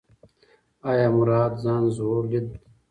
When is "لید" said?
2.31-2.47